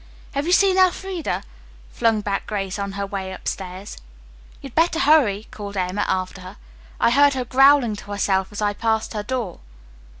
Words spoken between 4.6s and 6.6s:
better hurry," called Emma after her.